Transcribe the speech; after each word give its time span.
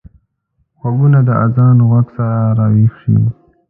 غوږونه 0.79 1.19
د 1.27 1.29
اذان 1.45 1.77
غږ 1.89 2.07
سره 2.15 2.37
راويښ 2.57 2.93
شي 3.01 3.17